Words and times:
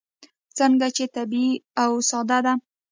ځکه 0.57 0.87
چې 0.95 1.03
طبیعي 1.15 1.53
او 1.83 1.91
ساده 2.09 2.37
ده. 2.45 2.53